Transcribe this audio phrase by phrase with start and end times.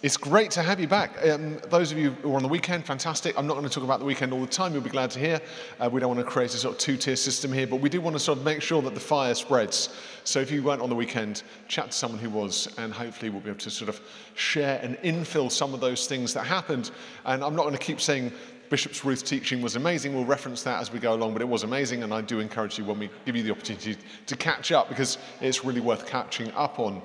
[0.00, 1.10] It's great to have you back.
[1.26, 3.36] Um, those of you who are on the weekend, fantastic.
[3.36, 4.72] I'm not going to talk about the weekend all the time.
[4.72, 5.40] You'll be glad to hear.
[5.80, 8.00] Uh, we don't want to create a sort of two-tier system here, but we do
[8.00, 9.88] want to sort of make sure that the fire spreads.
[10.22, 13.40] So if you weren't on the weekend, chat to someone who was, and hopefully we'll
[13.40, 14.00] be able to sort of
[14.34, 16.92] share and infill some of those things that happened.
[17.24, 18.30] And I'm not going to keep saying
[18.70, 20.14] Bishop's Ruth teaching was amazing.
[20.14, 22.78] We'll reference that as we go along, but it was amazing, and I do encourage
[22.78, 23.96] you when we give you the opportunity
[24.26, 27.02] to catch up because it's really worth catching up on.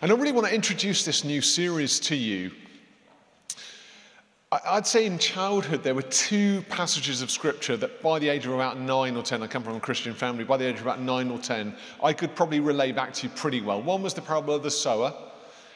[0.00, 2.50] And I really want to introduce this new series to you.
[4.66, 8.52] I'd say in childhood there were two passages of scripture that by the age of
[8.52, 11.00] about nine or ten, I come from a Christian family, by the age of about
[11.00, 13.80] nine or ten, I could probably relay back to you pretty well.
[13.80, 15.14] One was the parable of the sower,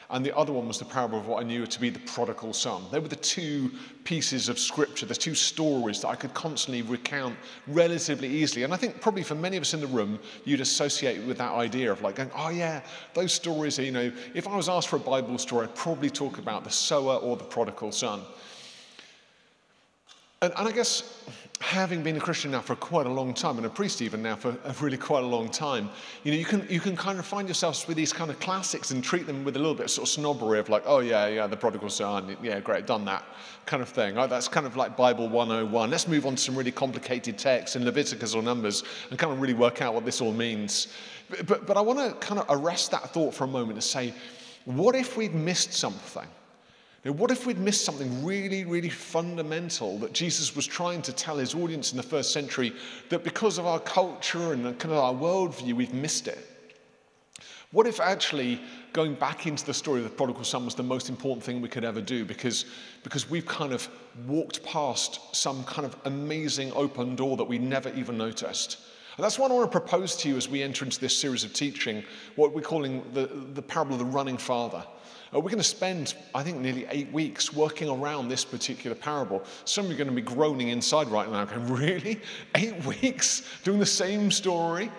[0.09, 2.53] and the other one was the parable of what I knew to be the prodigal
[2.53, 2.83] son.
[2.91, 3.71] They were the two
[4.05, 7.35] pieces of scripture, the two stories that I could constantly recount
[7.67, 8.63] relatively easily.
[8.63, 11.51] And I think probably for many of us in the room, you'd associate with that
[11.51, 12.81] idea of like going, oh yeah,
[13.13, 16.37] those stories, you know, if I was asked for a Bible story, I'd probably talk
[16.37, 18.21] about the sower or the prodigal son.
[20.41, 21.23] And, and I guess
[21.59, 24.35] having been a Christian now for quite a long time, and a priest even now
[24.35, 25.89] for a really quite a long time,
[26.23, 28.91] you know, you can, you can kind of find yourselves with these kind of classics
[28.91, 31.25] and treat them with a little bit of sort of snobbery of like, oh yeah,
[31.25, 33.23] yeah, the prodigal son, yeah, great, done that
[33.65, 34.15] kind of thing.
[34.19, 35.89] Oh, that's kind of like Bible 101.
[35.89, 39.41] Let's move on to some really complicated texts in Leviticus or Numbers and kind of
[39.41, 40.89] really work out what this all means.
[41.29, 43.83] But, but, but I want to kind of arrest that thought for a moment and
[43.83, 44.13] say,
[44.65, 46.27] what if we'd missed something?
[47.05, 51.37] Now, what if we'd missed something really, really fundamental that Jesus was trying to tell
[51.37, 52.73] his audience in the first century
[53.09, 56.39] that because of our culture and kind of our worldview, we've missed it?
[57.71, 58.61] What if actually
[58.93, 61.67] going back into the story of the prodigal son was the most important thing we
[61.67, 62.65] could ever do because,
[63.03, 63.87] because we've kind of
[64.25, 68.79] walked past some kind of amazing open door that we never even noticed?
[69.17, 71.43] And that's what I want to propose to you as we enter into this series
[71.43, 72.03] of teaching,
[72.35, 74.83] what we're calling the, the parable of the running father.
[75.33, 79.43] Uh, we're going to spend, I think, nearly eight weeks working around this particular parable.
[79.65, 82.21] Some of you are going to be groaning inside right now, going, Really?
[82.55, 84.89] Eight weeks doing the same story?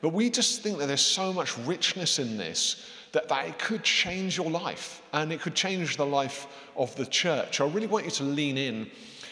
[0.00, 3.82] But we just think that there's so much richness in this that, that it could
[3.82, 7.60] change your life and it could change the life of the church.
[7.60, 8.90] I really want you to lean in.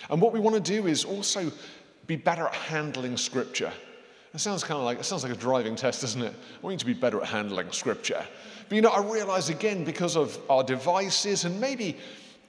[0.09, 1.51] And what we want to do is also
[2.07, 3.73] be better at handling scripture.
[4.35, 6.35] It sounds kind of like it sounds like a driving test, doesn't it?
[6.63, 8.25] We need to be better at handling scripture.
[8.69, 11.99] But you know, I realize again because of our devices and maybe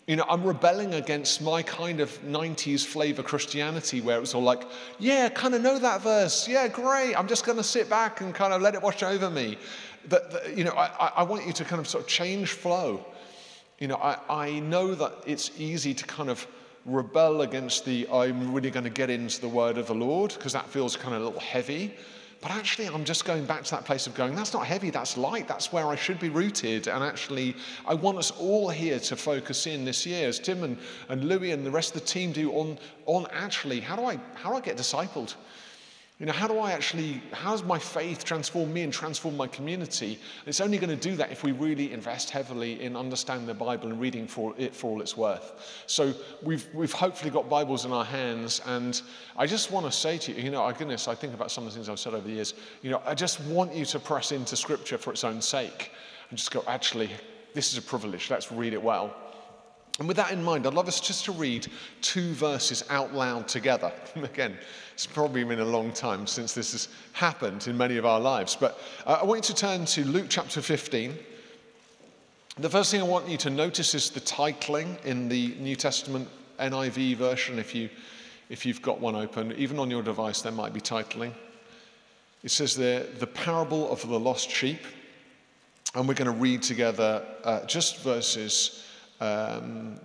[0.08, 4.44] you know, I'm rebelling against my kind of 90s flavor Christianity where it was all
[4.44, 4.64] like,
[5.00, 6.46] yeah, kind of know that verse.
[6.46, 7.16] Yeah, great.
[7.16, 9.58] I'm just going to sit back and kind of let it wash over me.
[10.10, 13.06] That, that you know, I, I want you to kind of sort of change flow.
[13.80, 16.46] You know, I, I know that it's easy to kind of
[16.86, 20.54] rebel against the I'm really going to get into the word of the Lord because
[20.54, 21.94] that feels kind of a little heavy.
[22.44, 25.16] But actually, I'm just going back to that place of going, that's not heavy, that's
[25.16, 26.90] light, that's where I should be rooted.
[26.90, 27.56] And actually,
[27.88, 30.78] I want us all here to focus in this year, as Tim and,
[31.08, 34.20] and Louis and the rest of the team do, on, on actually, how do I,
[34.36, 35.36] how do I get discipled?
[36.24, 39.46] You know, how do I actually, how does my faith transform me and transform my
[39.46, 40.18] community?
[40.46, 43.90] It's only going to do that if we really invest heavily in understanding the Bible
[43.90, 45.84] and reading for it for all it's worth.
[45.86, 48.62] So we've, we've hopefully got Bibles in our hands.
[48.66, 49.02] And
[49.36, 51.66] I just want to say to you, you know, my goodness, I think about some
[51.66, 52.54] of the things I've said over the years.
[52.84, 55.92] You know, I just want you to press into Scripture for its own sake
[56.30, 57.10] and just go, actually,
[57.54, 58.30] this is a privilege.
[58.30, 59.14] Let's read it well.
[60.00, 61.68] And with that in mind, I'd love us just to read
[62.02, 63.92] two verses out loud together.
[64.16, 64.58] Again,
[64.94, 68.56] it's probably been a long time since this has happened in many of our lives.
[68.56, 71.16] But uh, I want you to turn to Luke chapter 15.
[72.58, 76.28] The first thing I want you to notice is the titling in the New Testament
[76.60, 77.90] NIV version, if, you,
[78.50, 79.52] if you've got one open.
[79.54, 81.34] Even on your device, there might be titling.
[82.44, 84.82] It says there, the parable of the lost sheep.
[85.94, 88.84] And we're going to read together uh, just verses
[89.20, 90.00] um,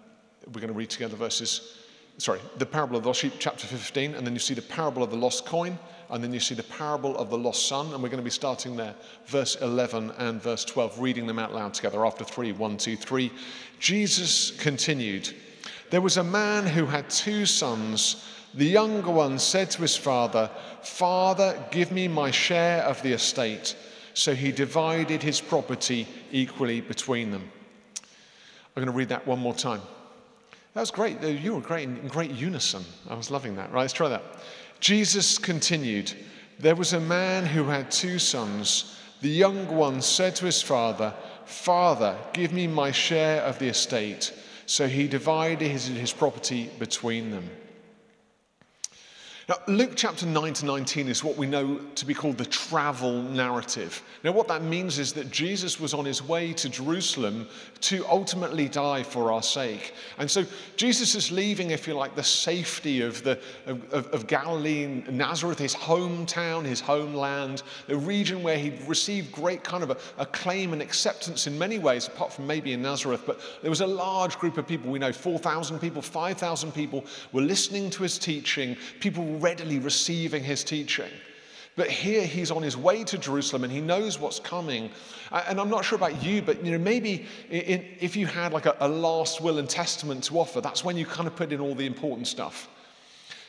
[0.46, 1.78] we're going to read together verses,
[2.18, 5.02] sorry, the parable of the lost sheep, chapter 15, and then you see the parable
[5.02, 5.78] of the lost coin,
[6.10, 8.30] and then you see the parable of the lost son, and we're going to be
[8.30, 8.94] starting there,
[9.26, 13.30] verse 11 and verse 12, reading them out loud together after three, one, two, three.
[13.78, 15.34] Jesus continued,
[15.90, 18.24] There was a man who had two sons.
[18.54, 20.50] The younger one said to his father,
[20.82, 23.76] Father, give me my share of the estate.
[24.14, 27.52] So he divided his property equally between them.
[28.78, 29.82] I'm going to read that one more time.
[30.74, 31.20] That was great.
[31.20, 32.84] You were great in great unison.
[33.10, 33.72] I was loving that.
[33.72, 34.22] Right, let's try that.
[34.78, 36.12] Jesus continued
[36.60, 38.96] There was a man who had two sons.
[39.20, 41.12] The younger one said to his father,
[41.44, 44.32] Father, give me my share of the estate.
[44.66, 47.50] So he divided his, his property between them.
[49.48, 53.22] Now, Luke chapter 9 to 19 is what we know to be called the travel
[53.22, 54.02] narrative.
[54.22, 57.48] Now, what that means is that Jesus was on his way to Jerusalem
[57.80, 59.94] to ultimately die for our sake.
[60.18, 60.44] And so,
[60.76, 65.74] Jesus is leaving, if you like, the safety of, the, of, of, Galilee, Nazareth, his
[65.74, 71.58] hometown, his homeland, the region where he received great kind of acclaim and acceptance in
[71.58, 73.22] many ways, apart from maybe in Nazareth.
[73.24, 77.40] But there was a large group of people, we know 4,000 people, 5,000 people were
[77.40, 78.76] listening to his teaching.
[79.00, 81.10] People readily receiving his teaching.
[81.76, 84.90] But here he's on his way to Jerusalem and he knows what's coming.
[85.30, 88.66] And I'm not sure about you, but you know, maybe in, if you had like
[88.66, 91.60] a, a last will and testament to offer, that's when you kind of put in
[91.60, 92.68] all the important stuff.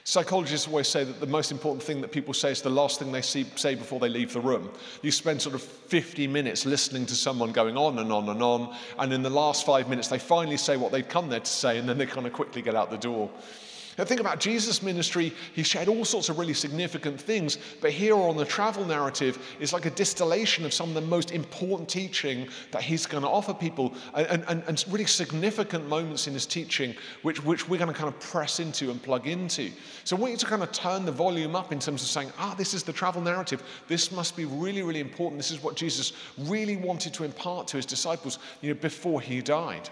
[0.03, 3.11] Psychologists always say that the most important thing that people say is the last thing
[3.11, 4.69] they see, say before they leave the room.
[5.01, 8.75] You spend sort of 50 minutes listening to someone going on and on and on,
[8.97, 11.77] and in the last five minutes, they finally say what they'd come there to say,
[11.77, 13.29] and then they kind of quickly get out the door.
[13.99, 15.33] Now, think about Jesus' ministry.
[15.53, 19.73] He shared all sorts of really significant things, but here on the travel narrative is
[19.73, 23.53] like a distillation of some of the most important teaching that he's going to offer
[23.53, 27.93] people and, and, and really significant moments in his teaching, which, which we're going to
[27.93, 29.69] kind of press into and plug into.
[30.05, 32.31] So I want you to kind of turn the volume up in terms of saying,
[32.37, 33.61] ah, this is the travel narrative.
[33.89, 35.39] This must be really, really important.
[35.39, 39.41] This is what Jesus really wanted to impart to his disciples you know, before he
[39.41, 39.89] died.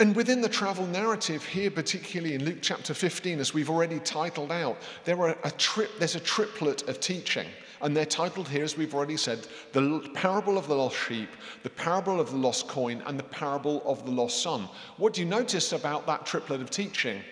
[0.00, 4.50] And within the travel narrative here, particularly in Luke chapter 15, as we've already titled
[4.50, 7.46] out, there are a trip, there's a triplet of teaching.
[7.80, 11.28] And they're titled here, as we've already said, the parable of the lost sheep,
[11.62, 14.68] the parable of the lost coin, and the parable of the lost son.
[14.96, 17.22] What do you notice about that triplet of teaching?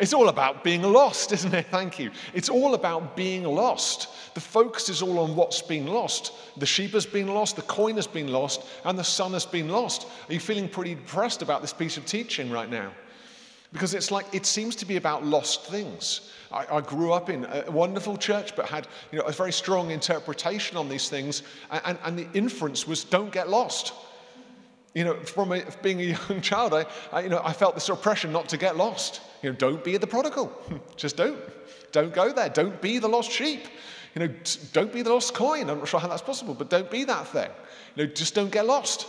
[0.00, 1.66] It's all about being lost, isn't it?
[1.70, 2.10] Thank you.
[2.32, 4.08] It's all about being lost.
[4.34, 6.32] The focus is all on what's been lost.
[6.56, 9.68] The sheep has been lost, the coin has been lost, and the son has been
[9.68, 10.06] lost.
[10.28, 12.90] Are you feeling pretty depressed about this piece of teaching right now?
[13.72, 16.32] Because it's like it seems to be about lost things.
[16.50, 19.92] I, I, grew up in a wonderful church, but had you know, a very strong
[19.92, 23.92] interpretation on these things, and, and the inference was don't get lost.
[24.94, 27.88] You know, from a, being a young child, I, I, you know, I felt this
[27.88, 29.20] oppression not to get lost.
[29.42, 30.52] You know, don't be the prodigal.
[30.96, 31.38] Just don't.
[31.92, 32.48] Don't go there.
[32.48, 33.66] Don't be the lost sheep.
[34.14, 34.34] You know,
[34.72, 35.70] don't be the lost coin.
[35.70, 37.50] I'm not sure how that's possible, but don't be that thing.
[37.94, 39.06] You know, just don't get lost.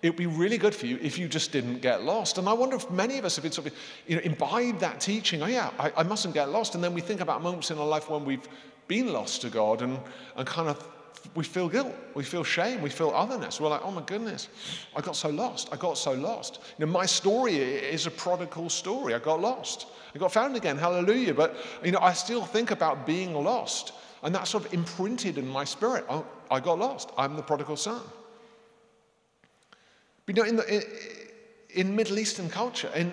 [0.00, 2.38] It would be really good for you if you just didn't get lost.
[2.38, 3.74] And I wonder if many of us have been sort of,
[4.06, 5.42] you know, imbibed that teaching.
[5.42, 6.74] Oh yeah, I, I mustn't get lost.
[6.74, 8.48] And then we think about moments in our life when we've
[8.88, 9.98] been lost to God and,
[10.36, 10.88] and kind of
[11.34, 13.60] we feel guilt, we feel shame, we feel otherness.
[13.60, 14.48] We're like, oh my goodness,
[14.94, 15.68] I got so lost.
[15.72, 16.60] I got so lost.
[16.78, 19.14] You know, my story is a prodigal story.
[19.14, 19.86] I got lost.
[20.14, 20.76] I got found again.
[20.76, 21.32] Hallelujah.
[21.32, 23.92] But you know, I still think about being lost.
[24.22, 26.04] And that's sort of imprinted in my spirit.
[26.08, 27.10] Oh, I got lost.
[27.16, 28.00] I'm the prodigal son.
[30.26, 30.82] But you know, in, the, in,
[31.70, 33.12] in Middle Eastern culture, in,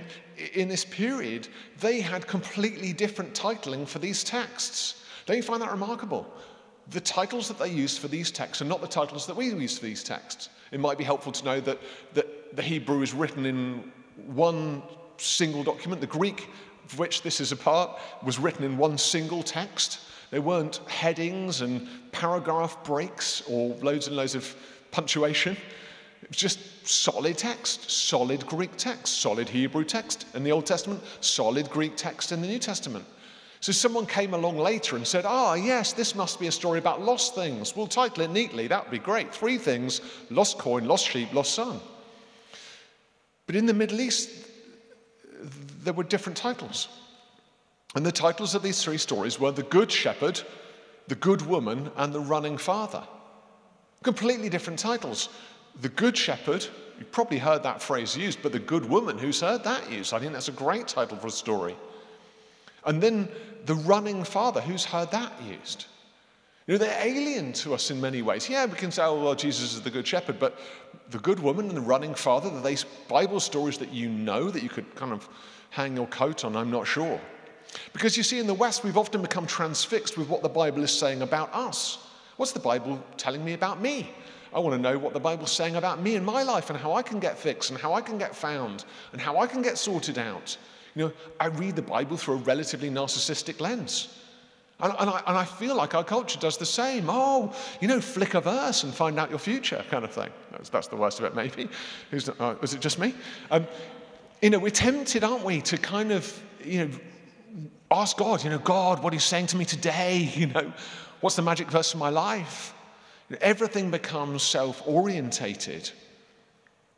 [0.53, 1.47] in this period,
[1.79, 5.03] they had completely different titling for these texts.
[5.25, 6.31] Don't you find that remarkable?
[6.89, 9.77] The titles that they used for these texts are not the titles that we use
[9.77, 10.49] for these texts.
[10.71, 11.79] It might be helpful to know that,
[12.13, 13.91] that the Hebrew is written in
[14.27, 14.81] one
[15.17, 16.01] single document.
[16.01, 16.49] The Greek,
[16.85, 19.99] of which this is a part, was written in one single text.
[20.31, 24.55] There weren't headings and paragraph breaks or loads and loads of
[24.91, 25.57] punctuation.
[26.21, 31.01] It was just solid text, solid Greek text, solid Hebrew text in the Old Testament,
[31.21, 33.05] solid Greek text in the New Testament.
[33.61, 37.01] So someone came along later and said, Ah, yes, this must be a story about
[37.01, 37.75] lost things.
[37.75, 38.67] We'll title it neatly.
[38.67, 39.33] That would be great.
[39.33, 41.79] Three things lost coin, lost sheep, lost son.
[43.45, 44.29] But in the Middle East,
[45.83, 46.87] there were different titles.
[47.95, 50.41] And the titles of these three stories were The Good Shepherd,
[51.07, 53.03] The Good Woman, and The Running Father.
[54.03, 55.29] Completely different titles.
[55.81, 56.65] The Good Shepherd,
[56.97, 60.13] you've probably heard that phrase used, but The Good Woman, who's heard that used?
[60.13, 61.75] I think that's a great title for a story.
[62.85, 63.27] And then
[63.65, 65.85] The Running Father, who's heard that used?
[66.67, 68.47] You know, they're alien to us in many ways.
[68.47, 70.59] Yeah, we can say, oh, well, Jesus is the Good Shepherd, but
[71.09, 74.61] the Good Woman and the Running Father, are they Bible stories that you know that
[74.61, 75.27] you could kind of
[75.71, 76.55] hang your coat on?
[76.55, 77.19] I'm not sure.
[77.91, 80.91] Because you see, in the West, we've often become transfixed with what the Bible is
[80.91, 82.05] saying about us.
[82.37, 84.11] What's the Bible telling me about me?
[84.53, 86.93] I want to know what the Bible's saying about me and my life and how
[86.93, 89.77] I can get fixed and how I can get found and how I can get
[89.77, 90.57] sorted out.
[90.99, 94.19] Know, I read the Bible through a relatively narcissistic lens.
[94.81, 97.05] And, and, I, and I feel like our culture does the same.
[97.09, 100.29] Oh, you know, flick a verse and find out your future kind of thing.
[100.51, 101.67] That's, that's the worst of it, maybe.
[102.11, 103.13] Who's, uh, was it just me?
[103.51, 103.67] Um,
[104.41, 106.91] you know, we're tempted, aren't we, to kind of, you know,
[107.91, 110.31] ask God, you know, God, what are you saying to me today?
[110.35, 110.73] You know,
[111.19, 112.73] what's the magic verse of my life?
[113.41, 115.91] Everything becomes self orientated.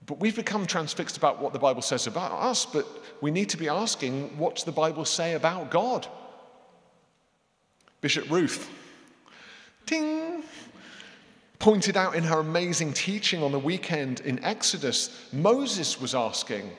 [0.06, 2.88] But we've become transfixed about what the Bible says about us, but
[3.22, 6.08] we need to be asking, what's the Bible say about God?
[8.02, 8.68] Bishop Ruth,
[9.86, 10.44] ting,
[11.60, 16.72] pointed out in her amazing teaching on the weekend in Exodus, Moses was asking,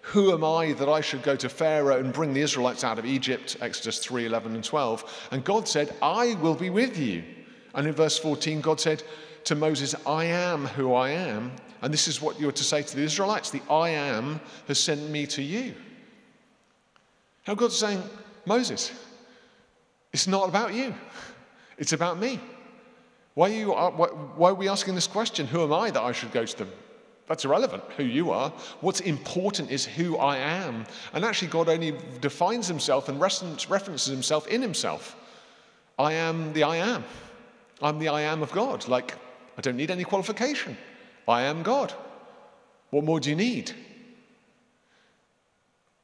[0.00, 3.04] Who am I that I should go to Pharaoh and bring the Israelites out of
[3.04, 3.58] Egypt?
[3.60, 5.28] Exodus 3 11 and 12.
[5.32, 7.22] And God said, I will be with you.
[7.74, 9.02] And in verse 14, God said
[9.44, 11.52] to Moses, I am who I am.
[11.82, 15.08] And this is what you're to say to the Israelites the I am has sent
[15.08, 15.74] me to you.
[17.46, 18.02] Now God's saying,
[18.46, 18.92] Moses,
[20.12, 20.94] it's not about you,
[21.78, 22.40] it's about me.
[23.34, 25.46] Why are, you, uh, why are we asking this question?
[25.46, 26.70] Who am I that I should go to them?
[27.28, 28.50] That's irrelevant, who you are.
[28.80, 30.84] What's important is who I am.
[31.12, 35.16] And actually, God only defines himself and references himself in himself.
[35.96, 37.04] I am the I am.
[37.80, 38.88] I'm the I am of God.
[38.88, 39.14] Like,
[39.56, 40.76] I don't need any qualification.
[41.28, 41.92] I am God.
[42.90, 43.72] What more do you need?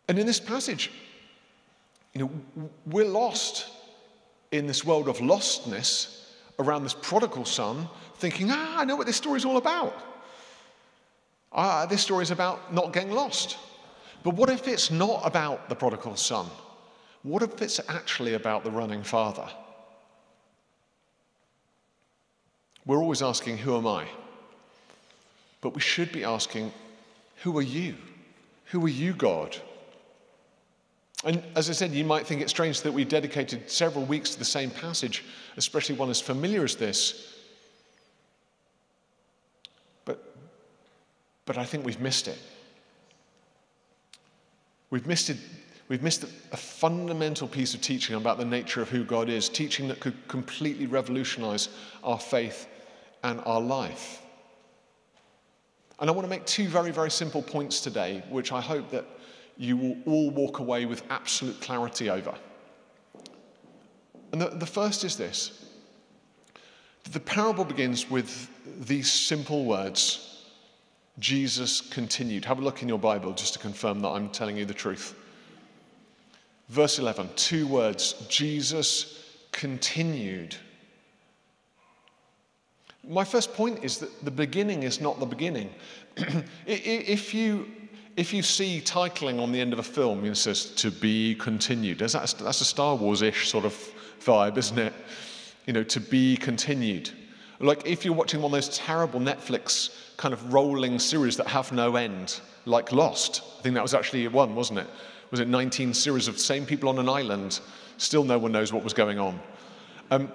[0.08, 0.92] And in this passage,
[2.14, 3.68] you know, we're lost
[4.52, 6.22] in this world of lostness
[6.58, 9.94] around this prodigal son, thinking, ah, I know what this story's all about.
[11.52, 13.58] Ah, this story is about not getting lost.
[14.22, 16.46] But what if it's not about the prodigal son?
[17.22, 19.48] What if it's actually about the running father?
[22.84, 24.06] We're always asking, Who am I?
[25.60, 26.72] But we should be asking,
[27.42, 27.96] Who are you?
[28.66, 29.56] Who are you, God?
[31.24, 34.38] And as I said, you might think it strange that we dedicated several weeks to
[34.38, 35.24] the same passage,
[35.56, 37.34] especially one as familiar as this.
[40.04, 40.36] But,
[41.46, 42.38] but I think we've missed it.
[44.90, 45.38] We've missed it.
[45.88, 49.88] We've missed a fundamental piece of teaching about the nature of who God is, teaching
[49.88, 51.68] that could completely revolutionize
[52.02, 52.66] our faith
[53.22, 54.20] and our life.
[55.98, 59.06] And I want to make two very, very simple points today, which I hope that
[59.56, 62.34] you will all walk away with absolute clarity over.
[64.32, 65.66] And the, the first is this
[67.12, 68.50] the parable begins with
[68.86, 70.44] these simple words
[71.18, 72.44] Jesus continued.
[72.44, 75.14] Have a look in your Bible just to confirm that I'm telling you the truth.
[76.68, 80.56] Verse 11, two words Jesus continued.
[83.08, 85.70] My first point is that the beginning is not the beginning.
[86.66, 87.68] if, you,
[88.16, 91.98] if you see titling on the end of a film, it says to be continued.
[91.98, 93.74] That's a Star Wars ish sort of
[94.20, 94.92] vibe, isn't it?
[95.66, 97.10] You know, to be continued.
[97.60, 101.72] Like if you're watching one of those terrible Netflix kind of rolling series that have
[101.72, 103.42] no end, like Lost.
[103.58, 104.86] I think that was actually one, wasn't it?
[105.30, 107.60] Was it 19 series of same people on an island?
[107.98, 109.40] Still no one knows what was going on.
[110.10, 110.30] Um,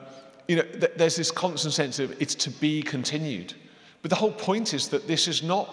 [0.52, 3.54] you know, th- there's this constant sense of it's to be continued.
[4.02, 5.70] But the whole point is that this is not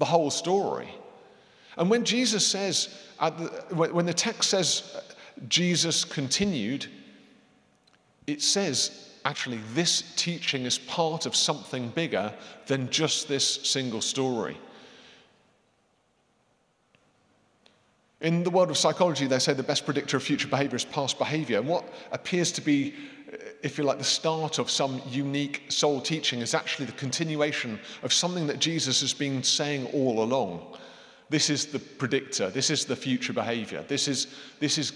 [0.00, 0.88] the whole story.
[1.76, 5.00] And when Jesus says, the, when the text says uh,
[5.46, 6.86] Jesus continued,
[8.26, 12.34] it says actually this teaching is part of something bigger
[12.66, 14.56] than just this single story.
[18.20, 21.18] In the world of psychology, they say the best predictor of future behavior is past
[21.20, 21.60] behavior.
[21.60, 22.94] And what appears to be
[23.62, 28.12] if you like, the start of some unique soul teaching is actually the continuation of
[28.12, 30.76] something that Jesus has been saying all along.
[31.30, 34.28] This is the predictor, this is the future behavior, this is,
[34.60, 34.92] this is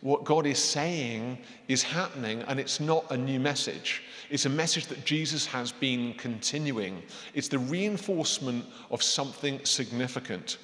[0.00, 1.38] what God is saying
[1.68, 4.02] is happening, and it's not a new message.
[4.30, 7.02] It's a message that Jesus has been continuing.
[7.34, 10.58] It's the reinforcement of something significant.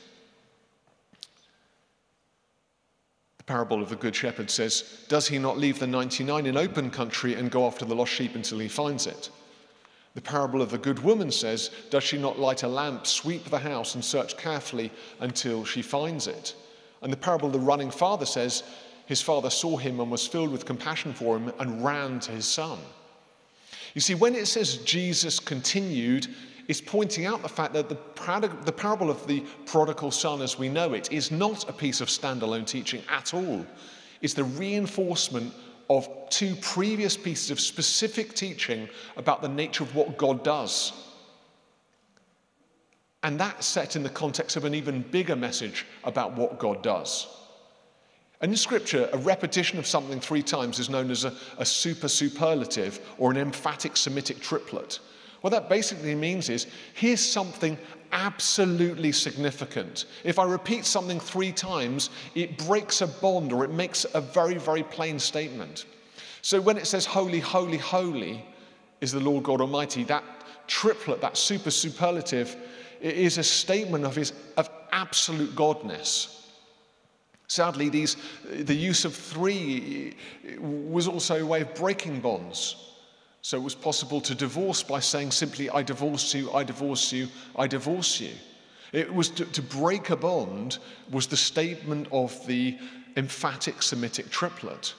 [3.42, 6.90] The parable of the Good Shepherd says, Does he not leave the 99 in open
[6.90, 9.30] country and go after the lost sheep until he finds it?
[10.14, 13.58] The parable of the good woman says, Does she not light a lamp, sweep the
[13.58, 16.54] house, and search carefully until she finds it?
[17.02, 18.62] And the parable of the running father says,
[19.06, 22.46] His father saw him and was filled with compassion for him and ran to his
[22.46, 22.78] son.
[23.94, 26.28] You see, when it says Jesus continued,
[26.68, 27.98] is pointing out the fact that the,
[28.64, 32.08] the parable of the prodigal son, as we know it, is not a piece of
[32.08, 33.66] standalone teaching at all.
[34.20, 35.52] It's the reinforcement
[35.90, 40.92] of two previous pieces of specific teaching about the nature of what God does.
[43.24, 47.26] And that's set in the context of an even bigger message about what God does.
[48.40, 52.08] And in Scripture, a repetition of something three times is known as a, a super
[52.08, 54.98] superlative or an emphatic Semitic triplet.
[55.42, 57.76] What that basically means is here's something
[58.12, 60.06] absolutely significant.
[60.24, 64.56] If I repeat something three times, it breaks a bond or it makes a very,
[64.56, 65.86] very plain statement.
[66.42, 68.44] So when it says, Holy, holy, holy
[69.00, 70.24] is the Lord God Almighty, that
[70.68, 72.56] triplet, that super superlative,
[73.00, 76.38] is a statement of his of absolute godness.
[77.48, 78.16] Sadly, these,
[78.48, 80.16] the use of three
[80.58, 82.91] was also a way of breaking bonds.
[83.42, 87.28] So it was possible to divorce by saying simply, I divorce you, I divorce you,
[87.56, 88.30] I divorce you.
[88.92, 90.78] It was to, to break a bond
[91.10, 92.78] was the statement of the
[93.16, 94.94] emphatic Semitic triplet.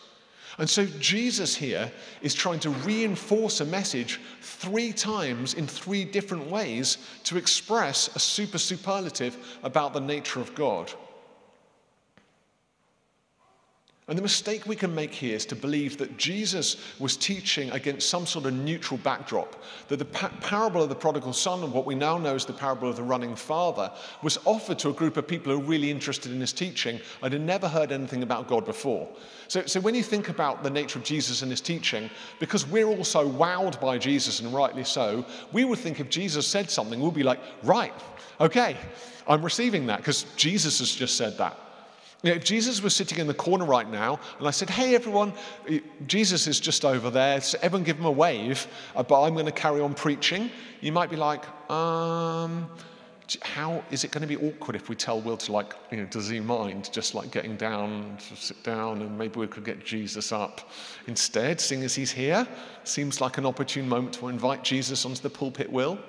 [0.57, 6.47] And so Jesus here is trying to reinforce a message three times in three different
[6.47, 10.91] ways to express a super superlative about the nature of God.
[14.10, 18.10] And the mistake we can make here is to believe that Jesus was teaching against
[18.10, 21.86] some sort of neutral backdrop, that the pa- parable of the prodigal son, and what
[21.86, 23.89] we now know as the parable of the running father,
[24.22, 27.31] was offered to a group of people who are really interested in his teaching and
[27.31, 29.07] had never heard anything about God before.
[29.48, 32.88] So, so when you think about the nature of Jesus and his teaching, because we're
[32.88, 37.00] all so wowed by Jesus, and rightly so, we would think if Jesus said something,
[37.00, 37.93] we'll be like, right,
[38.41, 38.75] okay,
[39.29, 41.57] I'm receiving that because Jesus has just said that.
[42.24, 44.96] You know, if Jesus was sitting in the corner right now and I said, Hey,
[44.96, 45.34] everyone,
[46.08, 48.65] Jesus is just over there, so everyone give him a wave,
[48.96, 50.50] uh, but I'm going to carry on preaching,
[50.80, 52.70] you might be like, um,
[53.42, 56.06] how is it going to be awkward if we tell Will to like, you know,
[56.06, 59.84] does he mind just like getting down, to sit down, and maybe we could get
[59.84, 60.70] Jesus up
[61.08, 62.48] instead, seeing as he's here?
[62.86, 66.00] Seems like an opportune moment to invite Jesus onto the pulpit, Will.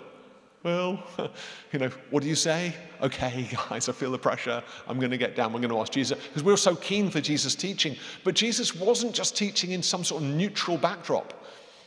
[0.64, 0.98] Well,
[1.72, 2.74] you know, what do you say?
[3.02, 4.62] Okay, guys, I feel the pressure.
[4.88, 5.54] I'm going to get down.
[5.54, 6.18] I'm going to ask Jesus.
[6.18, 7.96] Because we are so keen for Jesus' teaching.
[8.24, 11.34] But Jesus wasn't just teaching in some sort of neutral backdrop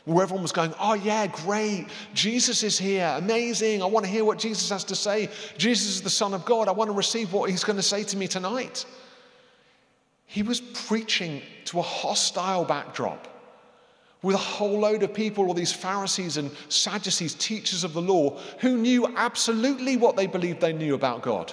[0.04, 1.88] where everyone was going, Oh, yeah, great.
[2.14, 3.12] Jesus is here.
[3.18, 3.82] Amazing.
[3.82, 5.28] I want to hear what Jesus has to say.
[5.58, 6.68] Jesus is the Son of God.
[6.68, 8.86] I want to receive what he's going to say to me tonight.
[10.24, 13.26] He was preaching to a hostile backdrop
[14.22, 18.38] with a whole load of people, all these Pharisees and Sadducees, teachers of the law,
[18.60, 21.52] who knew absolutely what they believed they knew about God.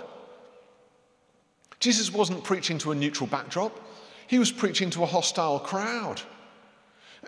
[1.80, 3.80] Jesus wasn't preaching to a neutral backdrop,
[4.28, 6.22] he was preaching to a hostile crowd.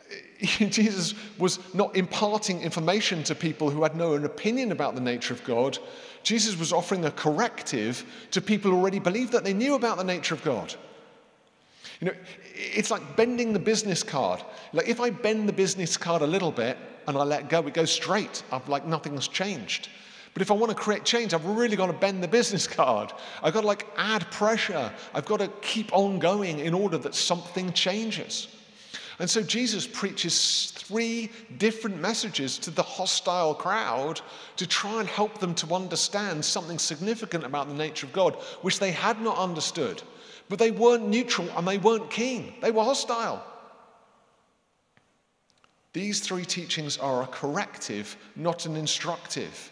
[0.41, 5.44] Jesus was not imparting information to people who had no opinion about the nature of
[5.44, 5.77] God.
[6.24, 10.04] Jesus was offering a corrective to people who already believed that they knew about the
[10.04, 10.73] nature of God.
[11.99, 12.13] You know,
[12.53, 14.43] it's like bending the business card.
[14.73, 17.73] Like if I bend the business card a little bit and I let go, it
[17.73, 18.43] goes straight.
[18.51, 19.89] I'm like nothing's changed.
[20.33, 23.12] But if I want to create change, I've really got to bend the business card.
[23.41, 24.91] I've got to like add pressure.
[25.13, 28.47] I've got to keep on going in order that something changes.
[29.19, 34.21] And so Jesus preaches three different messages to the hostile crowd
[34.58, 38.80] to try and help them to understand something significant about the nature of God, which
[38.80, 40.03] they had not understood.
[40.49, 43.43] But they weren't neutral and they weren't keen, they were hostile.
[45.93, 49.71] These three teachings are a corrective, not an instructive.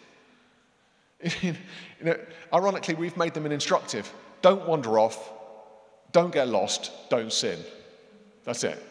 [1.40, 1.54] you
[2.02, 2.18] know,
[2.52, 4.12] ironically, we've made them an instructive.
[4.42, 5.32] Don't wander off,
[6.10, 7.60] don't get lost, don't sin.
[8.44, 8.82] That's it.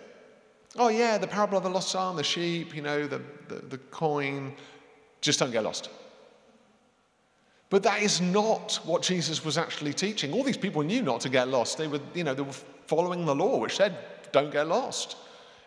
[0.77, 3.77] Oh, yeah, the parable of the lost son, the sheep, you know, the, the, the
[3.77, 4.53] coin,
[5.21, 5.89] just don't get lost.
[7.69, 10.33] But that is not what Jesus was actually teaching.
[10.33, 11.77] All these people knew not to get lost.
[11.77, 12.51] They were, you know, they were
[12.87, 13.97] following the law, which said,
[14.31, 15.17] don't get lost.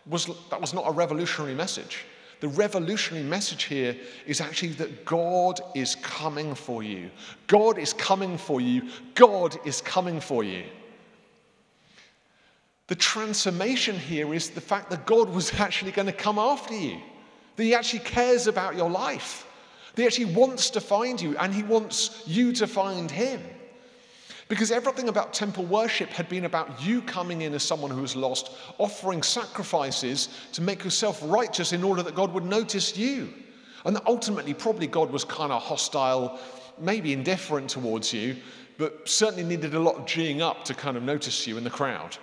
[0.05, 2.05] Was, that was not a revolutionary message.
[2.39, 7.11] The revolutionary message here is actually that God is coming for you.
[7.47, 8.89] God is coming for you.
[9.13, 10.63] God is coming for you.
[12.89, 16.97] The transformation here is the fact that God was actually going to come after you,
[17.55, 19.45] that He actually cares about your life.
[19.93, 23.41] That He actually wants to find you and he wants you to find him.
[24.47, 28.15] Because everything about temple worship had been about you coming in as someone who was
[28.15, 33.31] lost, offering sacrifices to make yourself righteous in order that God would notice you.
[33.85, 36.39] And ultimately, probably God was kind of hostile,
[36.79, 38.37] maybe indifferent towards you,
[38.79, 41.69] but certainly needed a lot of geeing up to kind of notice you in the
[41.69, 42.17] crowd.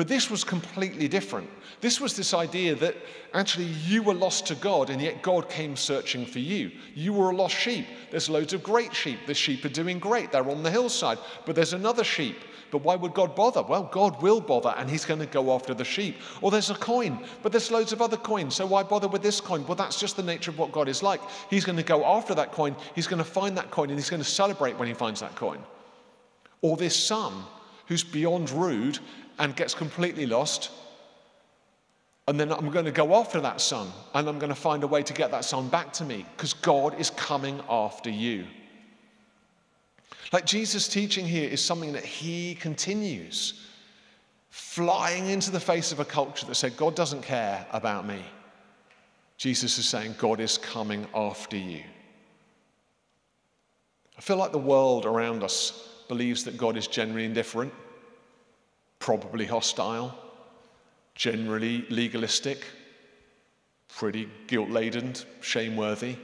[0.00, 1.50] But this was completely different.
[1.82, 2.96] This was this idea that
[3.34, 6.70] actually you were lost to God and yet God came searching for you.
[6.94, 7.84] You were a lost sheep.
[8.10, 9.18] There's loads of great sheep.
[9.26, 10.32] The sheep are doing great.
[10.32, 11.18] They're on the hillside.
[11.44, 12.38] But there's another sheep.
[12.70, 13.62] But why would God bother?
[13.62, 16.16] Well, God will bother and he's going to go after the sheep.
[16.40, 18.54] Or there's a coin, but there's loads of other coins.
[18.54, 19.66] So why bother with this coin?
[19.66, 21.20] Well, that's just the nature of what God is like.
[21.50, 22.74] He's going to go after that coin.
[22.94, 25.36] He's going to find that coin and he's going to celebrate when he finds that
[25.36, 25.62] coin.
[26.62, 27.34] Or this son
[27.90, 29.00] who's beyond rude
[29.40, 30.70] and gets completely lost.
[32.28, 34.86] And then I'm going to go after that son and I'm going to find a
[34.86, 38.46] way to get that son back to me because God is coming after you.
[40.32, 43.66] Like Jesus' teaching here is something that he continues
[44.50, 48.22] flying into the face of a culture that said, God doesn't care about me.
[49.38, 51.82] Jesus is saying, God is coming after you.
[54.18, 57.72] I feel like the world around us believes that God is generally indifferent,
[59.00, 60.16] probably hostile,
[61.16, 62.64] generally legalistic,
[63.88, 66.16] pretty guilt laden, shame worthy,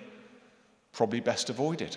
[0.92, 1.96] probably best avoided.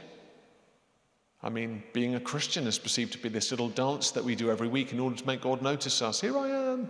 [1.43, 4.49] I mean, being a Christian is perceived to be this little dance that we do
[4.49, 6.19] every week in order to make God notice us.
[6.19, 6.89] Here I am.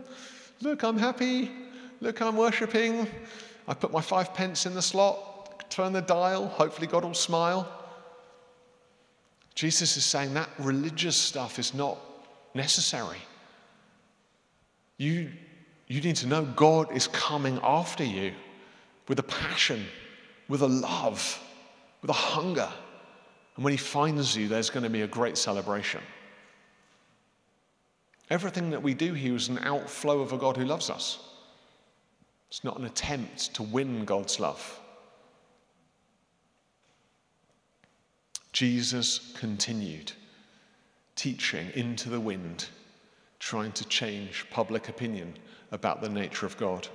[0.62, 1.52] Look, I'm happy.
[2.02, 3.08] Look, I'm worshipping.
[3.67, 6.47] I put my five pence in the slot, turn the dial.
[6.47, 7.71] Hopefully, God will smile.
[9.54, 11.97] Jesus is saying that religious stuff is not
[12.56, 13.17] necessary.
[14.99, 15.31] You,
[15.88, 18.33] you need to know God is coming after you
[19.07, 19.85] with a passion,
[20.49, 21.41] with a love,
[22.01, 22.69] with a hunger.
[23.55, 26.01] And when He finds you, there's going to be a great celebration.
[28.29, 31.17] Everything that we do here is an outflow of a God who loves us.
[32.49, 34.79] It's not an attempt to win God's love.
[38.51, 40.12] Jesus continued
[41.15, 42.67] teaching into the wind,
[43.39, 45.34] trying to change public opinion
[45.71, 46.88] about the nature of God.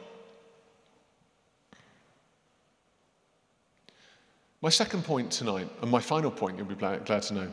[4.60, 7.52] My second point tonight, and my final point, you'll be glad to know,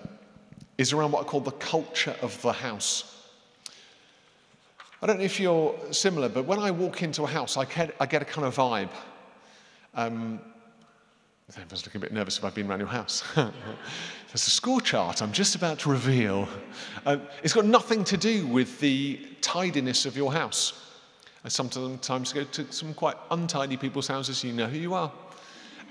[0.77, 3.27] is around what I call the culture of the house.
[5.01, 7.95] I don't know if you're similar, but when I walk into a house, I get,
[7.99, 8.89] I get a kind of vibe.
[9.95, 10.39] Um,
[11.69, 13.23] Was looking a bit nervous if I've been around your house.
[13.36, 13.51] There's
[14.34, 16.47] a score chart I'm just about to reveal.
[17.06, 20.93] Uh, it's got nothing to do with the tidiness of your house.
[21.43, 25.12] I sometimes go to some quite untidy people's houses, you know who you are.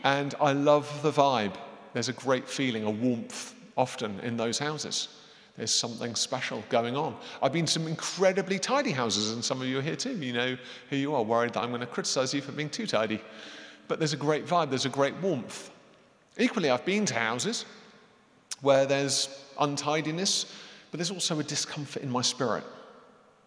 [0.05, 1.57] And I love the vibe.
[1.93, 5.09] There's a great feeling, a warmth often in those houses.
[5.57, 7.17] There's something special going on.
[7.43, 10.17] I've been to some incredibly tidy houses, and some of you are here too.
[10.17, 10.57] You know
[10.89, 13.21] who you are, worried that I'm going to criticize you for being too tidy
[13.91, 15.69] but there's a great vibe, there's a great warmth.
[16.39, 17.65] Equally, I've been to houses
[18.61, 20.55] where there's untidiness,
[20.91, 22.63] but there's also a discomfort in my spirit.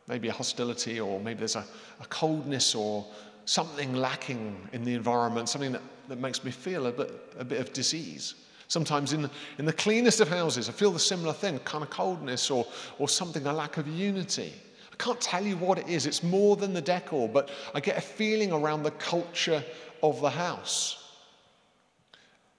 [0.10, 1.64] Maybe a hostility, or maybe there's a,
[2.02, 3.06] a coldness or
[3.46, 7.62] something lacking in the environment, something that, that makes me feel a bit, a bit
[7.62, 8.36] of disease.
[8.68, 11.90] Sometimes in the, in the cleanest of houses, I feel the similar thing, kind of
[11.90, 12.68] coldness or,
[13.00, 14.52] or something, a lack of unity.
[14.92, 16.06] I can't tell you what it is.
[16.06, 19.64] It's more than the decor, but I get a feeling around the culture
[20.04, 21.12] of the house.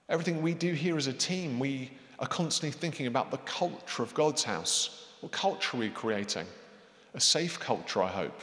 [0.09, 4.15] Everything we do here as a team, we are constantly thinking about the culture of
[4.15, 5.09] God's house.
[5.21, 6.47] What culture are we creating?
[7.13, 8.41] A safe culture, I hope.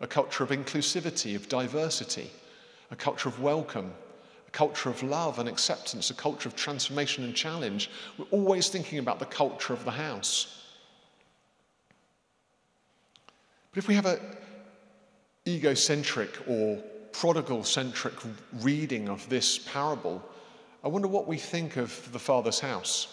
[0.00, 2.30] A culture of inclusivity, of diversity,
[2.90, 3.92] a culture of welcome,
[4.46, 7.90] a culture of love and acceptance, a culture of transformation and challenge.
[8.16, 10.62] We're always thinking about the culture of the house.
[13.72, 14.20] But if we have a
[15.46, 18.14] egocentric or prodigal centric
[18.60, 20.22] reading of this parable,
[20.84, 23.08] I wonder what we think of the Father's house.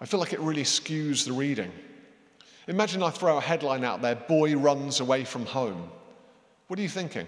[0.00, 1.72] I feel like it really skews the reading.
[2.66, 5.90] Imagine I throw a headline out there Boy runs away from home.
[6.66, 7.26] What are you thinking?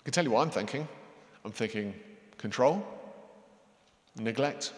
[0.00, 0.88] I can tell you what I'm thinking.
[1.44, 1.94] I'm thinking
[2.38, 2.84] control,
[4.16, 4.72] neglect,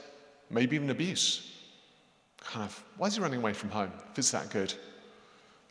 [0.50, 1.50] maybe even abuse.
[2.40, 4.74] Kind of, why is he running away from home if it's that good?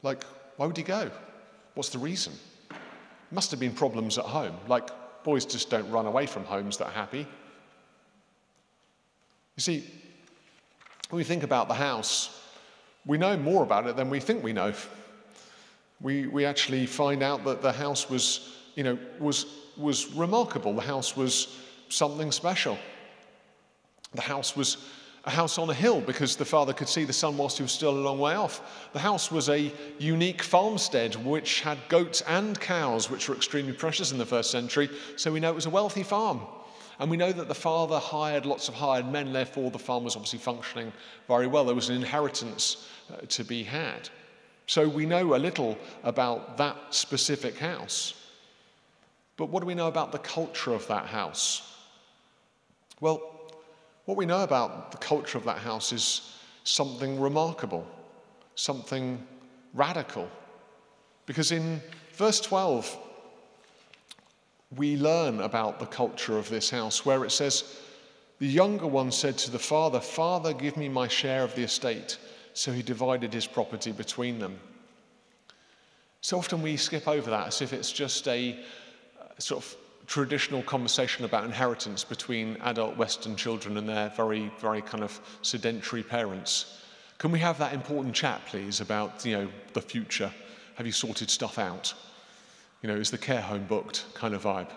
[0.03, 0.23] Like,
[0.57, 1.11] why would he go?
[1.75, 2.33] What's the reason?
[3.31, 4.89] Must have been problems at home, like
[5.23, 7.27] boys just don't run away from homes that are happy.
[9.55, 9.83] You see,
[11.09, 12.41] when we think about the house,
[13.05, 14.73] we know more about it than we think we know.
[16.01, 19.45] We, we actually find out that the house was, you know, was,
[19.77, 20.73] was remarkable.
[20.73, 22.77] The house was something special.
[24.13, 24.77] The house was
[25.23, 27.71] a house on a hill because the father could see the son whilst he was
[27.71, 28.89] still a long way off.
[28.93, 34.11] The house was a unique farmstead which had goats and cows, which were extremely precious
[34.11, 36.41] in the first century, so we know it was a wealthy farm.
[36.99, 40.15] And we know that the father hired lots of hired men, therefore, the farm was
[40.15, 40.91] obviously functioning
[41.27, 41.65] very well.
[41.65, 44.09] There was an inheritance uh, to be had.
[44.67, 48.13] So we know a little about that specific house.
[49.35, 51.75] But what do we know about the culture of that house?
[52.99, 53.30] Well,
[54.05, 57.85] what we know about the culture of that house is something remarkable,
[58.55, 59.25] something
[59.73, 60.29] radical.
[61.25, 61.81] Because in
[62.13, 62.97] verse 12,
[64.75, 67.79] we learn about the culture of this house, where it says,
[68.39, 72.17] The younger one said to the father, Father, give me my share of the estate.
[72.53, 74.59] So he divided his property between them.
[76.21, 78.59] So often we skip over that as if it's just a
[79.19, 79.75] uh, sort of
[80.11, 86.03] traditional conversation about inheritance between adult Western children and their very, very kind of sedentary
[86.03, 86.81] parents.
[87.17, 90.29] Can we have that important chat, please, about you know the future?
[90.75, 91.93] Have you sorted stuff out?
[92.81, 94.67] You know, is the care home booked kind of vibe?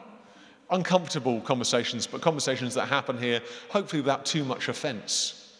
[0.70, 5.52] uncomfortable conversations, but conversations that happen here, hopefully without too much offense.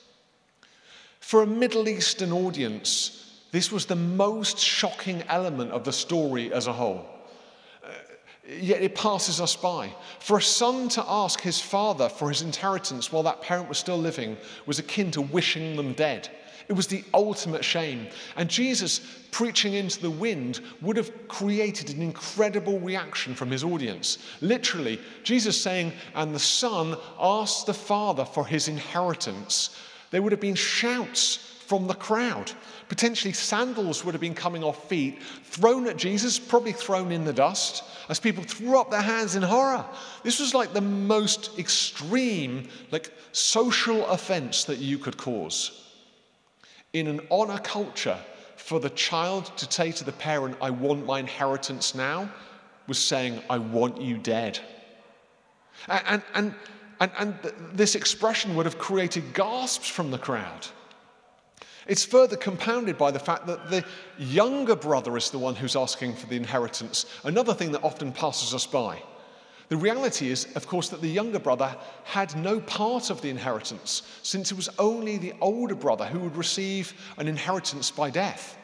[1.21, 6.67] For a Middle Eastern audience, this was the most shocking element of the story as
[6.67, 7.07] a whole.
[8.47, 9.95] Yet it passes us by.
[10.21, 13.97] For a son to ask his father for his inheritance while that parent was still
[13.97, 16.29] living was akin to wishing them dead.
[16.69, 18.07] It was the ultimate shame.
[18.37, 24.19] And Jesus preaching into the wind would have created an incredible reaction from his audience.
[24.41, 29.77] Literally, Jesus saying, And the son asked the father for his inheritance.
[30.11, 32.53] There would have been shouts from the crowd.
[32.89, 37.33] Potentially, sandals would have been coming off feet, thrown at Jesus, probably thrown in the
[37.33, 39.85] dust, as people threw up their hands in horror.
[40.23, 45.81] This was like the most extreme, like social offense that you could cause
[46.95, 48.19] in an honor culture,
[48.57, 52.31] for the child to say to the parent, I want my inheritance now,
[52.87, 54.59] was saying, I want you dead.
[55.89, 56.55] And, and,
[57.01, 57.39] and, and
[57.75, 60.67] this expression would have created gasps from the crowd.
[61.87, 63.85] It's further compounded by the fact that the
[64.19, 68.55] younger brother is the one who's asking for the inheritance, another thing that often passes
[68.55, 69.03] us by.
[69.69, 74.03] The reality is, of course, that the younger brother had no part of the inheritance,
[74.23, 78.59] since it was only the older brother who would receive an inheritance by death.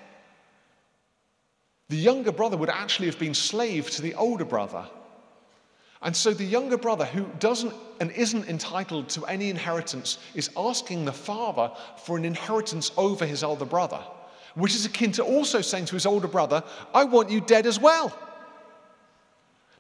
[1.89, 4.87] The younger brother would actually have been slave to the older brother.
[6.03, 11.05] And so the younger brother, who doesn't and isn't entitled to any inheritance, is asking
[11.05, 11.71] the father
[12.05, 14.01] for an inheritance over his older brother,
[14.55, 17.79] which is akin to also saying to his older brother, I want you dead as
[17.79, 18.17] well.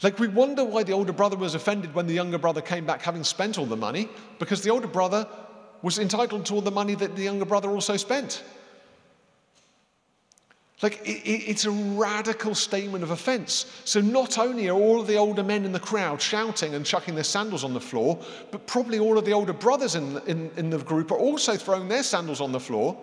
[0.03, 3.03] Like, we wonder why the older brother was offended when the younger brother came back
[3.03, 5.27] having spent all the money, because the older brother
[5.83, 8.43] was entitled to all the money that the younger brother also spent.
[10.83, 13.67] Like, it, it's a radical statement of offense.
[13.85, 17.15] So, not only are all of the older men in the crowd shouting and chucking
[17.15, 18.19] their sandals on the floor,
[18.51, 21.89] but probably all of the older brothers in, in, in the group are also throwing
[21.89, 22.97] their sandals on the floor.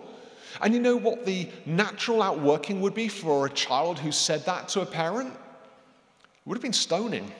[0.60, 4.68] And you know what the natural outworking would be for a child who said that
[4.70, 5.32] to a parent?
[5.32, 7.30] It would have been stoning.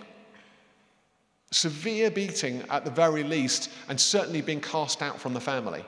[1.51, 5.85] Severe beating at the very least, and certainly being cast out from the family.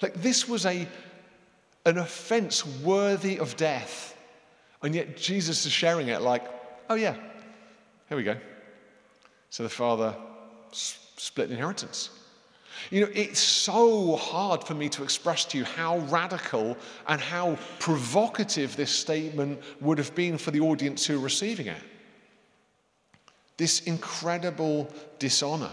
[0.00, 0.86] Like this was a,
[1.84, 4.16] an offense worthy of death.
[4.82, 6.44] And yet Jesus is sharing it like,
[6.90, 7.14] oh yeah,
[8.08, 8.36] here we go.
[9.50, 10.14] So the father
[10.72, 12.10] split inheritance.
[12.90, 17.58] You know, it's so hard for me to express to you how radical and how
[17.80, 21.82] provocative this statement would have been for the audience who are receiving it.
[23.56, 24.88] This incredible
[25.18, 25.72] dishonor.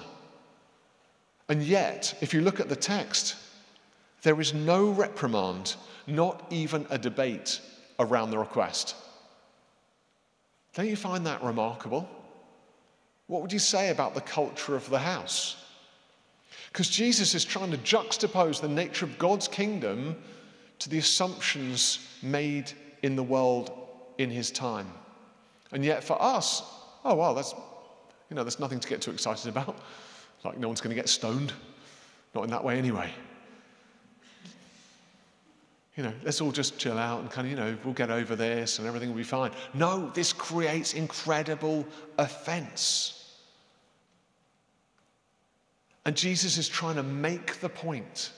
[1.47, 3.35] And yet, if you look at the text,
[4.23, 5.75] there is no reprimand,
[6.07, 7.61] not even a debate
[7.99, 8.95] around the request.
[10.73, 12.07] Don't you find that remarkable?
[13.27, 15.57] What would you say about the culture of the house?
[16.71, 20.15] Because Jesus is trying to juxtapose the nature of God's kingdom
[20.79, 23.71] to the assumptions made in the world
[24.17, 24.87] in his time.
[25.71, 26.63] And yet for us,
[27.05, 27.53] oh, well, that's,
[28.29, 29.77] you know, there's nothing to get too excited about.
[30.43, 31.53] Like no one's to get stoned.
[32.33, 33.11] Not in that way anyway.
[35.95, 38.35] You know, let's all just chill out and kind of, you know, we'll get over
[38.35, 39.51] this and everything will be fine.
[39.73, 41.85] No, this creates incredible
[42.17, 43.37] offense.
[46.05, 48.31] And Jesus is trying to make the point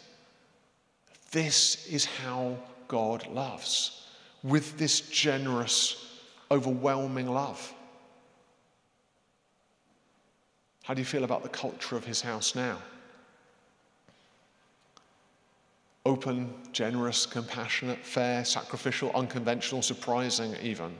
[1.32, 4.08] this is how God loves,
[4.43, 7.74] with this generous, overwhelming love.
[10.84, 12.78] How do you feel about the culture of his house now?
[16.08, 20.96] Open, generous, compassionate, fair, sacrificial, unconventional, surprising, even.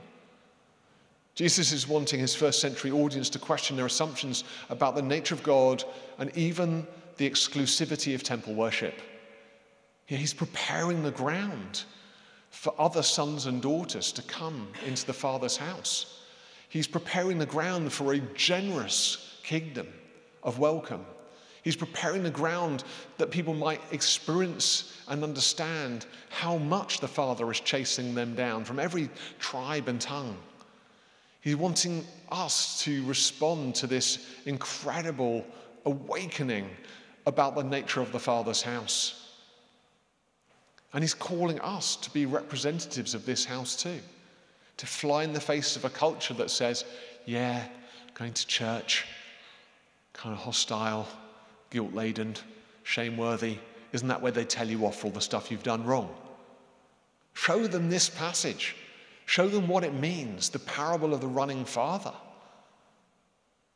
[1.34, 5.42] Jesus is wanting his first century audience to question their assumptions about the nature of
[5.42, 5.82] God
[6.18, 9.00] and even the exclusivity of temple worship.
[10.04, 11.84] He's preparing the ground
[12.50, 16.20] for other sons and daughters to come into the Father's house.
[16.68, 19.88] He's preparing the ground for a generous kingdom
[20.42, 21.06] of welcome.
[21.68, 22.82] He's preparing the ground
[23.18, 28.78] that people might experience and understand how much the Father is chasing them down from
[28.78, 30.38] every tribe and tongue.
[31.42, 35.44] He's wanting us to respond to this incredible
[35.84, 36.70] awakening
[37.26, 39.28] about the nature of the Father's house.
[40.94, 44.00] And He's calling us to be representatives of this house too,
[44.78, 46.86] to fly in the face of a culture that says,
[47.26, 47.68] yeah,
[48.14, 49.04] going to church,
[50.14, 51.06] kind of hostile,
[51.70, 52.34] guilt laden,
[52.82, 53.58] shame worthy.
[53.92, 56.14] Isn't that where they tell you off for all the stuff you've done wrong?
[57.34, 58.76] Show them this passage.
[59.26, 62.14] Show them what it means, the parable of the running father.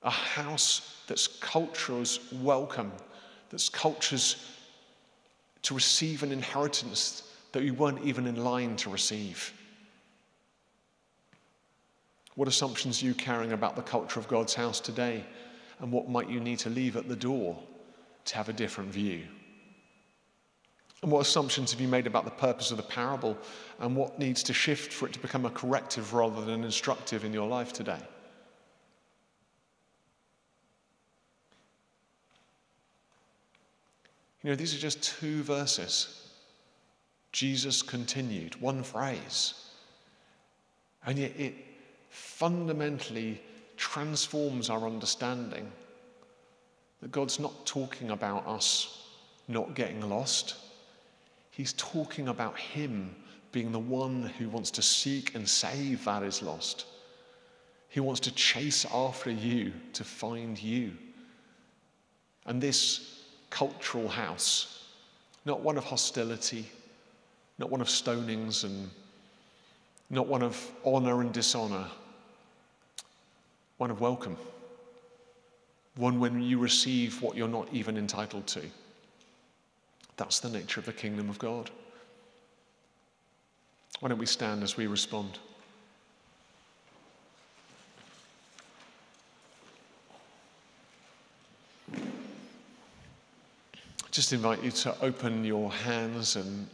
[0.03, 2.91] a house that's culture's welcome,
[3.51, 4.49] that's culture's
[5.63, 9.53] to receive an inheritance that you weren't even in line to receive.
[12.35, 15.25] What assumptions are you carrying about the culture of God's house today?
[15.81, 17.63] And what might you need to leave at the door
[18.27, 19.23] to have a different view?
[21.03, 23.37] And what assumptions have you made about the purpose of the parable
[23.81, 27.25] and what needs to shift for it to become a corrective rather than an instructive
[27.25, 27.99] in your life today?
[34.43, 36.29] You know, these are just two verses.
[37.33, 39.55] Jesus continued, one phrase.
[41.07, 41.55] And yet it
[42.11, 43.41] fundamentally
[43.77, 45.71] transforms our understanding
[47.03, 49.03] that God's not talking about us
[49.49, 50.55] not getting lost.
[51.51, 53.15] He's talking about Him
[53.51, 56.87] being the one who wants to seek and save that is lost.
[57.89, 60.93] He wants to chase after you to find you.
[62.47, 64.87] And this cultural house,
[65.45, 66.67] not one of hostility,
[67.59, 68.89] not one of stonings and
[70.09, 71.87] not one of honor and dishonor,
[73.77, 74.37] one of welcome,
[75.97, 78.63] one when you receive what you're not even entitled to.
[80.17, 81.71] That's the nature of the kingdom of God.
[84.01, 85.39] Why don't we stand as we respond?
[94.11, 96.67] Just invite you to open your hands and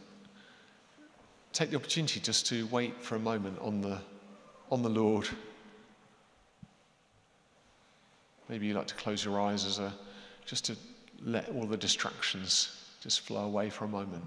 [1.53, 3.97] take the opportunity just to wait for a moment on the,
[4.71, 5.27] on the Lord.
[8.49, 9.93] Maybe you'd like to close your eyes as a,
[10.45, 10.75] just to
[11.23, 14.23] let all the distractions just flow away for a moment.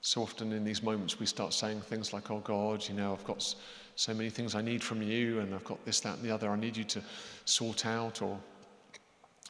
[0.00, 3.24] So often in these moments, we start saying things like, Oh God, you know, I've
[3.24, 3.54] got
[3.94, 6.48] so many things I need from you, and I've got this, that, and the other
[6.50, 7.02] I need you to
[7.44, 8.22] sort out.
[8.22, 8.38] Or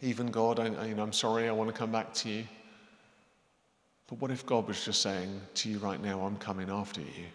[0.02, 2.44] even God, I, you know, I'm sorry, I want to come back to you.
[4.08, 7.26] But what if God was just saying to you right now, I'm coming after you?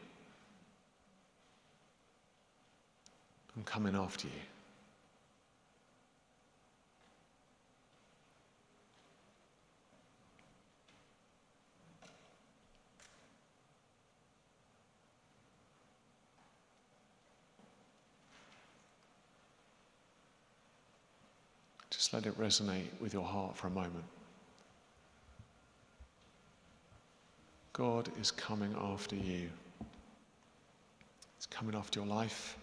[3.56, 4.34] I'm coming after you.
[21.92, 24.04] Just let it resonate with your heart for a moment.
[27.74, 29.50] God is coming after you.
[31.38, 32.58] He's coming after your life.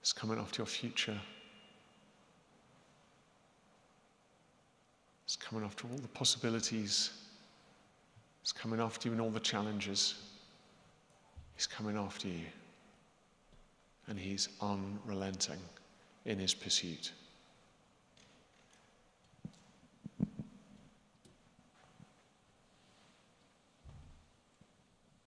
[0.00, 1.18] He's coming after your future.
[5.24, 7.10] He's coming after all the possibilities.
[8.42, 10.16] He's coming after you in all the challenges.
[11.56, 12.44] He's coming after you.
[14.08, 15.60] And he's unrelenting
[16.26, 17.12] in his pursuit.